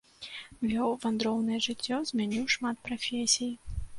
Вёў 0.71 0.93
вандроўнае 1.03 1.59
жыццё, 1.67 1.99
змяніў 2.11 2.49
шмат 2.57 2.83
прафесій. 2.87 3.53